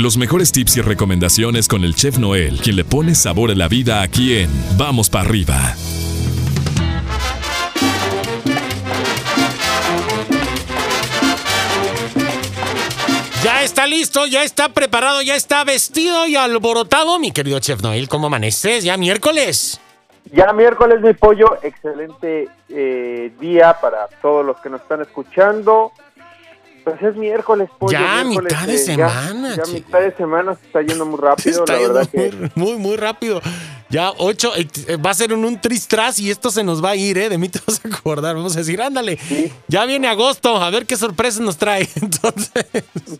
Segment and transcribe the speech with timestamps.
[0.00, 3.68] Los mejores tips y recomendaciones con el chef Noel, quien le pone sabor a la
[3.68, 5.74] vida aquí en Vamos para arriba.
[13.44, 18.08] Ya está listo, ya está preparado, ya está vestido y alborotado, mi querido Chef Noel.
[18.08, 18.82] ¿Cómo amaneces?
[18.84, 19.82] Ya miércoles.
[20.32, 25.92] Ya miércoles, mi pollo, excelente eh, día para todos los que nos están escuchando.
[26.84, 27.92] Pues es miércoles, pollo.
[27.92, 29.72] Ya, miércoles, mitad de eh, semana, Ya, che.
[29.72, 32.32] mitad de semana se está yendo muy rápido, Está la yendo verdad que...
[32.54, 33.40] muy, muy, muy rápido.
[33.90, 36.90] Ya ocho, eh, eh, va a ser un, un tris-tras y esto se nos va
[36.90, 37.28] a ir, ¿eh?
[37.28, 38.36] De mí te vas a acordar.
[38.36, 39.18] Vamos a decir, ándale,
[39.66, 41.88] ya viene agosto, a ver qué sorpresas nos trae.
[42.00, 42.66] Entonces,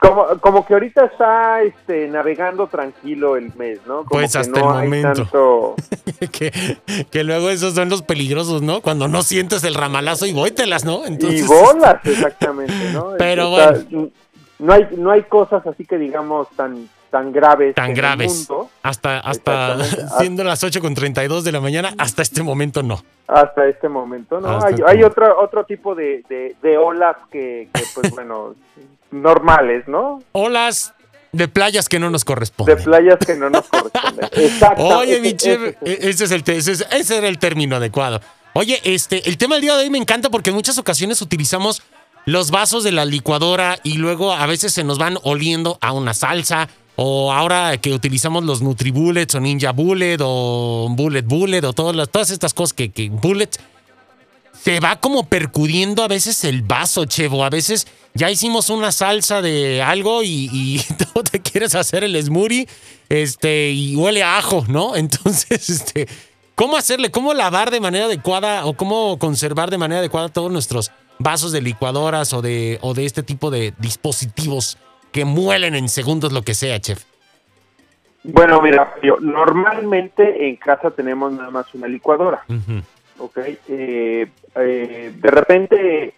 [0.00, 3.98] Como, como que ahorita está este, navegando tranquilo el mes, ¿no?
[4.04, 5.22] Como Pues que hasta no el momento.
[5.22, 5.74] tanto-
[6.32, 6.76] que,
[7.10, 8.82] que luego esos son los peligrosos, ¿no?
[8.82, 11.02] Cuando no sientes el ramalazo y vóytelas, ¿no?
[11.06, 13.12] Y bolas, exactamente, ¿no?
[13.18, 14.10] Pero Está- bueno.
[14.58, 17.74] No hay, no hay cosas así que digamos tan, tan graves.
[17.74, 18.32] tan en el graves.
[18.48, 18.70] mundo.
[18.82, 19.82] Hasta, hasta
[20.18, 23.02] siendo las 8 con 32 de la mañana, hasta este momento no.
[23.26, 24.48] hasta este momento, ¿no?
[24.48, 28.54] Hasta hay este hay otro, otro tipo de, de, de olas que, que, pues bueno,
[29.10, 30.22] normales, ¿no?
[30.32, 30.94] Olas
[31.32, 32.82] de playas que no nos De corresponden.
[32.82, 34.28] playas que no nos corresponden.
[34.32, 34.82] Exacto.
[34.82, 37.38] Oye, mi ese- chef, ese- ese- e- ese es el ese, es- ese era el
[37.38, 38.20] término adecuado.
[38.54, 41.82] Oye, este, el tema del día de hoy me encanta porque en muchas ocasiones utilizamos
[42.24, 46.12] los vasos de la licuadora y luego a veces se nos van oliendo a una
[46.14, 46.68] salsa
[47.00, 52.30] o ahora que utilizamos los Nutribullets o Ninja Bullet o Bullet Bullet o todas, todas
[52.30, 53.50] estas cosas que, que Bullet
[54.60, 57.44] se va como percudiendo a veces el vaso, chevo.
[57.44, 60.84] A veces ya hicimos una salsa de algo y, y
[61.30, 62.66] te quieres hacer el smoothie
[63.08, 64.96] este, y huele a ajo, ¿no?
[64.96, 66.08] Entonces, este,
[66.56, 67.12] ¿cómo hacerle?
[67.12, 71.62] ¿Cómo lavar de manera adecuada o cómo conservar de manera adecuada todos nuestros vasos de
[71.62, 74.78] licuadoras o de, o de este tipo de dispositivos
[75.12, 77.04] que muelen en segundos lo que sea, chef?
[78.24, 82.42] Bueno, mira, yo, normalmente en casa tenemos nada más una licuadora.
[83.68, 86.14] Eh, eh, de repente,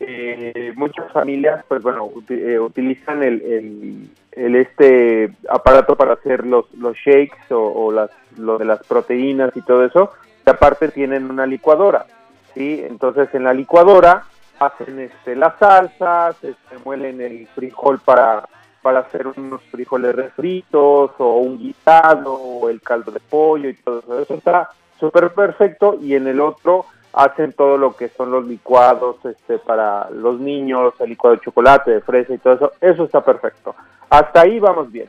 [0.00, 6.66] eh, muchas familias, pues bueno, uti- utilizan el, el- el este aparato para hacer los,
[6.74, 10.10] los shakes o, o las, lo de las proteínas y todo eso,
[10.44, 12.06] y aparte tienen una licuadora,
[12.52, 12.82] ¿sí?
[12.84, 14.24] Entonces en la licuadora
[14.66, 18.48] hacen este, las salsas, este, muelen el frijol para
[18.84, 24.00] para hacer unos frijoles refritos o un guisado o el caldo de pollo y todo
[24.00, 24.20] eso.
[24.20, 24.68] Eso está
[25.00, 30.10] súper perfecto y en el otro hacen todo lo que son los licuados este para
[30.10, 32.72] los niños, el licuado de chocolate, de fresa y todo eso.
[32.78, 33.74] Eso está perfecto.
[34.10, 35.08] Hasta ahí vamos bien.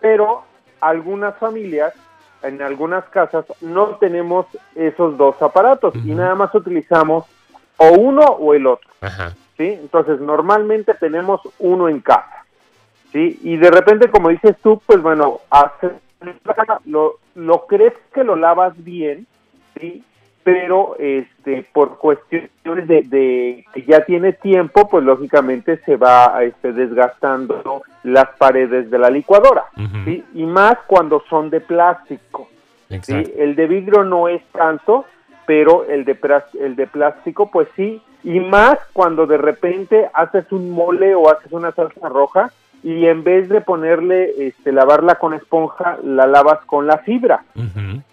[0.00, 0.44] Pero
[0.80, 1.94] algunas familias,
[2.44, 4.46] en algunas casas, no tenemos
[4.76, 7.24] esos dos aparatos y nada más utilizamos
[7.76, 8.88] o uno o el otro.
[9.00, 9.34] Ajá.
[9.56, 9.78] ¿sí?
[9.80, 12.44] Entonces, normalmente tenemos uno en casa,
[13.12, 13.38] ¿sí?
[13.42, 15.92] Y de repente, como dices tú, pues bueno, haces,
[16.84, 19.26] lo, lo crees que lo lavas bien,
[19.78, 20.04] ¿sí?
[20.42, 26.72] Pero este, por cuestiones de, de que ya tiene tiempo, pues lógicamente se va este,
[26.72, 29.64] desgastando las paredes de la licuadora.
[30.04, 30.24] ¿sí?
[30.34, 32.48] Y más cuando son de plástico.
[33.02, 33.34] ¿sí?
[33.36, 35.04] El de vidrio no es tanto,
[35.46, 36.16] pero el de,
[36.60, 38.02] el de plástico, pues sí.
[38.24, 42.50] Y más cuando de repente haces un mole o haces una salsa roja
[42.82, 47.44] y en vez de ponerle, este, lavarla con esponja, la lavas con la fibra.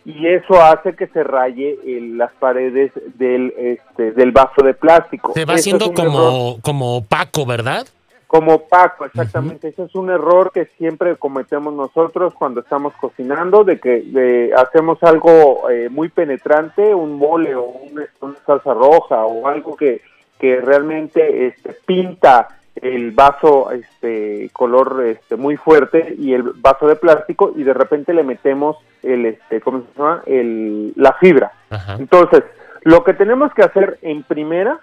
[0.06, 5.34] Y eso hace que se raye el- las paredes del, este, del vaso de plástico.
[5.34, 7.86] Se va haciendo error como, como opaco, ¿verdad?
[8.34, 9.68] Como opaco, exactamente.
[9.68, 14.98] Ese es un error que siempre cometemos nosotros cuando estamos cocinando, de que de- hacemos
[15.04, 20.02] algo eh, muy penetrante, un mole o un- una salsa roja o algo que,
[20.40, 26.96] que realmente este, pinta el vaso este color este muy fuerte y el vaso de
[26.96, 31.52] plástico y de repente le metemos el este cómo se llama el la fibra.
[32.00, 32.44] Entonces,
[32.82, 34.80] lo que tenemos que hacer en primera,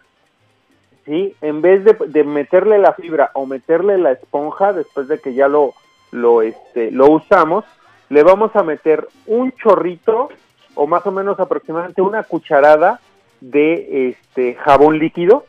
[1.04, 1.34] ¿sí?
[1.40, 5.48] En vez de, de meterle la fibra o meterle la esponja después de que ya
[5.48, 5.74] lo,
[6.12, 7.64] lo, este, lo usamos,
[8.08, 10.28] le vamos a meter un chorrito
[10.74, 13.00] o más o menos aproximadamente una cucharada
[13.40, 15.44] de este jabón líquido,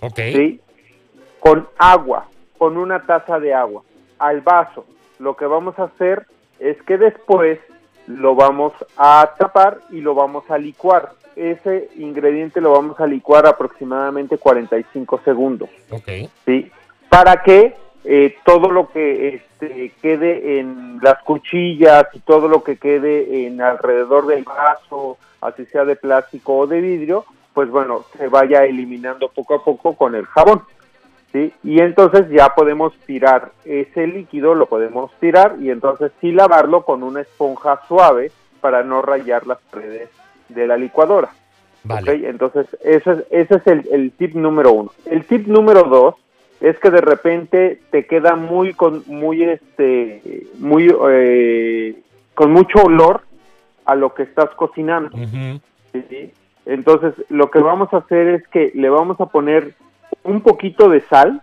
[0.00, 0.16] Ok.
[0.16, 0.60] ¿sí?
[1.40, 2.26] Con agua,
[2.58, 3.82] con una taza de agua,
[4.18, 4.84] al vaso.
[5.18, 6.26] Lo que vamos a hacer
[6.58, 7.58] es que después
[8.06, 11.12] lo vamos a tapar y lo vamos a licuar.
[11.36, 16.08] Ese ingrediente lo vamos a licuar aproximadamente 45 segundos, Ok.
[16.44, 16.70] ¿sí?
[17.08, 17.74] Para que
[18.04, 23.60] eh, todo lo que este, quede en las cuchillas y todo lo que quede en
[23.60, 27.24] alrededor del vaso, así sea de plástico o de vidrio,
[27.54, 30.62] pues bueno, se vaya eliminando poco a poco con el jabón.
[31.32, 31.52] ¿sí?
[31.62, 37.02] Y entonces ya podemos tirar ese líquido, lo podemos tirar y entonces sí lavarlo con
[37.02, 40.08] una esponja suave para no rayar las paredes
[40.54, 41.30] de la licuadora.
[41.84, 42.28] Vale.
[42.28, 44.92] Entonces, ese es, ese es el, el tip número uno.
[45.06, 46.14] El tip número dos
[46.62, 52.00] es que de repente te queda muy con muy este muy eh,
[52.34, 53.22] con mucho olor
[53.84, 55.10] a lo que estás cocinando
[56.64, 59.74] entonces lo que vamos a hacer es que le vamos a poner
[60.22, 61.42] un poquito de sal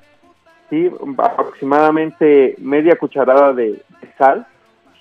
[0.70, 3.72] sí aproximadamente media cucharada de,
[4.02, 4.48] de sal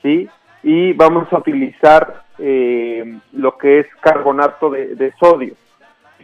[0.03, 0.29] sí
[0.65, 5.55] y vamos a utilizar eh, lo que es carbonato de, sodio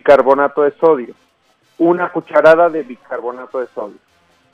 [0.02, 1.14] carbonato de sodio
[1.78, 3.98] una cucharada de bicarbonato de sodio,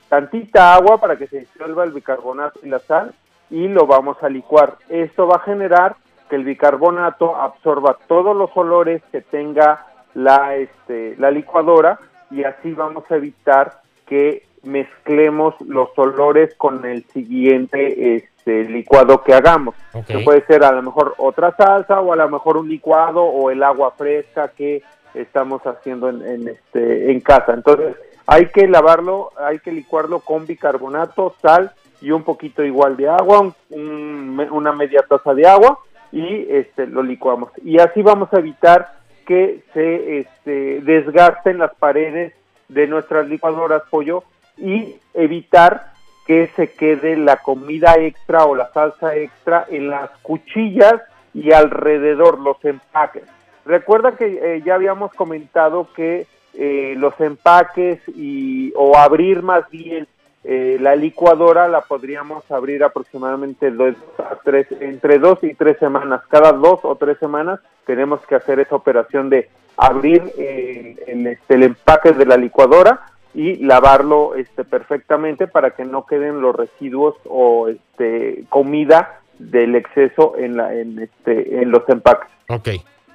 [0.09, 3.13] tantita agua para que se disuelva el bicarbonato y la sal
[3.49, 4.77] y lo vamos a licuar.
[4.89, 5.95] Esto va a generar
[6.29, 11.99] que el bicarbonato absorba todos los olores que tenga la, este, la licuadora
[12.29, 19.33] y así vamos a evitar que mezclemos los olores con el siguiente este, licuado que
[19.33, 19.75] hagamos.
[20.07, 23.49] Que puede ser a lo mejor otra salsa o a lo mejor un licuado o
[23.51, 27.53] el agua fresca que estamos haciendo en, en, este en casa.
[27.53, 27.95] Entonces,
[28.27, 31.71] hay que lavarlo, hay que licuarlo con bicarbonato, sal
[32.01, 35.79] y un poquito igual de agua, un- un- una media taza de agua
[36.11, 37.51] y este lo licuamos.
[37.63, 38.93] Y así vamos a evitar
[39.25, 42.33] que se este, desgasten las paredes
[42.69, 44.23] de nuestras licuadoras pollo
[44.57, 45.91] y evitar
[46.25, 51.01] que se quede la comida extra o la salsa extra en las cuchillas
[51.33, 53.23] y alrededor los empaques.
[53.65, 60.07] Recuerda que eh, ya habíamos comentado que eh, los empaques y o abrir más bien
[60.43, 66.21] eh, la licuadora la podríamos abrir aproximadamente dos a tres, entre dos y tres semanas.
[66.29, 71.63] Cada dos o tres semanas tenemos que hacer esa operación de abrir eh, el, el
[71.63, 77.69] empaque de la licuadora y lavarlo este, perfectamente para que no queden los residuos o
[77.69, 82.29] este, comida del exceso en, la, en, este, en los empaques.
[82.49, 82.69] Ok,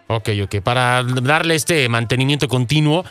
[0.08, 0.56] ok, ok.
[0.62, 3.04] Para darle este mantenimiento continuo.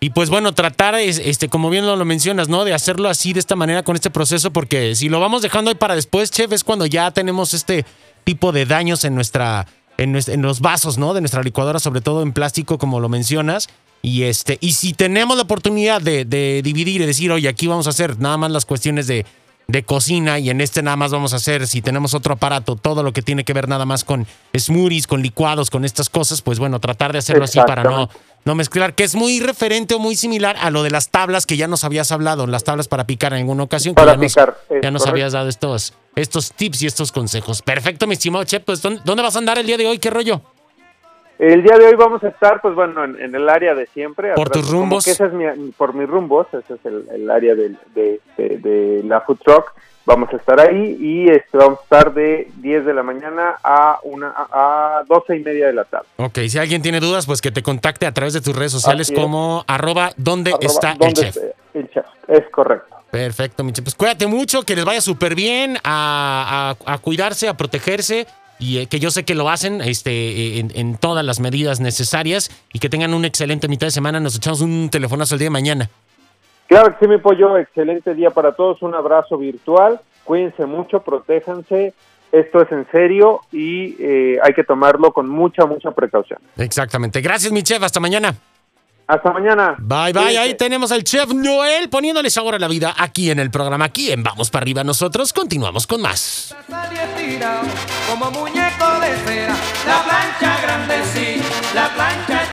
[0.00, 2.64] Y pues bueno, tratar, es- este, como bien lo, mencionas, ¿no?
[2.64, 5.74] De hacerlo así, de esta manera, con este proceso, porque si lo vamos dejando ahí
[5.76, 7.84] para después, chef, es cuando ya tenemos este
[8.22, 9.66] tipo de daños en nuestra,
[9.96, 11.14] en, en los vasos, ¿no?
[11.14, 13.68] De nuestra licuadora, sobre todo en plástico, como lo mencionas.
[14.02, 17.86] Y este, y si tenemos la oportunidad de, de dividir y decir, oye, aquí vamos
[17.86, 19.26] a hacer nada más las cuestiones de,
[19.66, 23.02] de cocina y en este nada más vamos a hacer, si tenemos otro aparato, todo
[23.02, 26.58] lo que tiene que ver nada más con smoothies, con licuados, con estas cosas, pues
[26.58, 28.08] bueno, tratar de hacerlo así para no,
[28.44, 31.56] no mezclar, que es muy referente o muy similar a lo de las tablas que
[31.56, 33.94] ya nos habías hablado, las tablas para picar en alguna ocasión.
[33.96, 35.10] que Para ya nos- picar, es ya nos correcto.
[35.10, 37.60] habías dado estos, estos tips y estos consejos.
[37.62, 39.98] Perfecto, mi estimado Chef, pues ¿dónde, dónde vas a andar el día de hoy?
[39.98, 40.40] ¿Qué rollo?
[41.38, 44.32] El día de hoy vamos a estar, pues bueno, en, en el área de siempre.
[44.34, 45.04] Por atrás, tus rumbos.
[45.04, 49.02] que ese es mi- por mis rumbos, ese es el, el área de, de- de
[49.04, 49.72] la food truck.
[50.04, 54.00] Vamos a estar ahí y este, vamos a estar de 10 de la mañana a,
[54.04, 56.06] una, a, a 12 y media de la tarde.
[56.16, 59.12] Ok, si alguien tiene dudas, pues que te contacte a través de tus redes sociales
[59.14, 61.36] como arroba donde está el ¿dónde chef.
[61.74, 62.96] El chef, es correcto.
[63.10, 63.84] Perfecto, mi chef.
[63.84, 68.26] Pues cuídate mucho, que les vaya súper bien a, a- a cuidarse, a protegerse
[68.58, 71.80] y eh, que yo sé que lo hacen este, eh, en, en todas las medidas
[71.80, 74.20] necesarias y que tengan una excelente mitad de semana.
[74.20, 75.90] Nos echamos un telefonazo el día de mañana.
[76.66, 77.56] Claro que sí, mi pollo.
[77.56, 78.82] Excelente día para todos.
[78.82, 80.00] Un abrazo virtual.
[80.24, 81.94] Cuídense mucho, protéjanse.
[82.30, 86.38] Esto es en serio y eh, hay que tomarlo con mucha, mucha precaución.
[86.58, 87.22] Exactamente.
[87.22, 87.82] Gracias, mi chef.
[87.82, 88.34] Hasta mañana.
[89.08, 89.74] Hasta mañana.
[89.78, 90.36] Bye, bye.
[90.38, 93.86] Ahí tenemos al chef Noel poniéndole sabor a la vida aquí en el programa.
[93.86, 94.84] Aquí en Vamos para arriba.
[94.84, 96.54] Nosotros continuamos con más.
[96.68, 97.62] Salí estirado
[98.06, 99.56] como muñeco de cera.
[99.86, 101.42] La plancha grande sí,
[101.74, 102.37] la plancha